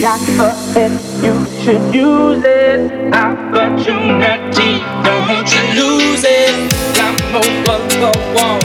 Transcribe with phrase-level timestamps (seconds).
[0.00, 0.92] got a head,
[1.24, 3.12] you should use it.
[3.12, 6.54] Opportunity, don't you lose it.
[6.94, 8.60] Climb over the wall,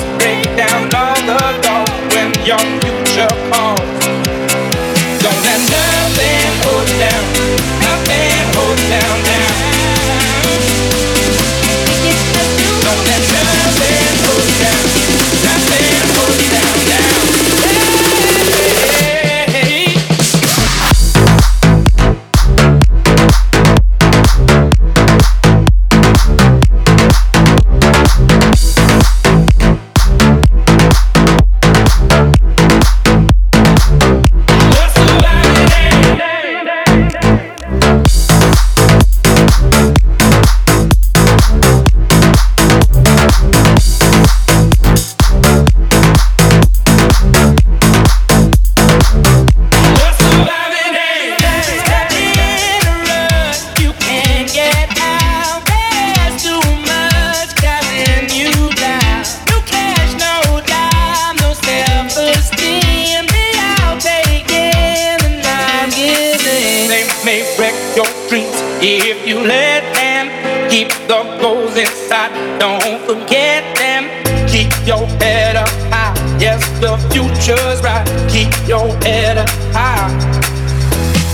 [67.58, 70.27] Wreck your dreams if you let them
[70.70, 74.10] keep the goals inside, don't forget them.
[74.48, 76.14] Keep your head up high.
[76.39, 78.05] Yes, the future's right.
[78.27, 80.10] Keep your head up high.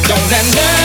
[0.07, 0.78] Don't let